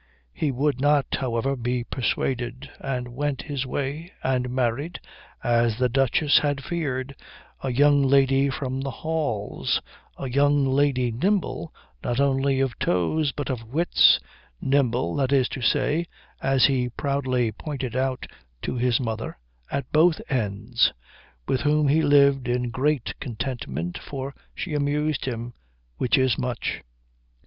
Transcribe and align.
He 0.33 0.51
would 0.51 0.81
not, 0.81 1.05
however, 1.13 1.55
be 1.55 1.83
persuaded, 1.83 2.71
and 2.79 3.09
went 3.13 3.43
his 3.43 3.67
way 3.67 4.11
and 4.23 4.49
married, 4.49 4.99
as 5.43 5.77
the 5.77 5.89
Duchess 5.89 6.39
had 6.39 6.63
feared, 6.63 7.15
a 7.61 7.71
young 7.71 8.01
lady 8.01 8.49
from 8.49 8.81
the 8.81 8.89
halls 8.89 9.79
a 10.17 10.27
young 10.27 10.65
lady 10.65 11.11
nimble 11.11 11.71
not 12.03 12.19
only 12.19 12.59
of 12.61 12.79
toes 12.79 13.31
but 13.31 13.51
of 13.51 13.63
wits, 13.71 14.19
nimble, 14.59 15.13
that 15.17 15.31
is 15.31 15.47
to 15.49 15.61
say, 15.61 16.07
as 16.41 16.65
he 16.65 16.89
proudly 16.89 17.51
pointed 17.51 17.95
out 17.95 18.25
to 18.63 18.77
his 18.77 18.99
mother, 18.99 19.37
at 19.69 19.91
both 19.91 20.19
ends, 20.29 20.91
with 21.47 21.61
whom 21.61 21.87
he 21.89 22.01
lived 22.01 22.47
in 22.47 22.71
great 22.71 23.13
contentment, 23.19 23.99
for 23.99 24.33
she 24.55 24.73
amused 24.73 25.25
him, 25.25 25.53
which 25.97 26.17
is 26.17 26.39
much. 26.39 26.81